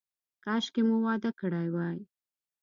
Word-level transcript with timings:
کاشکې 0.43 0.81
مو 0.87 0.97
واده 1.05 1.31
کړی 1.39 1.67
وای. 1.73 1.99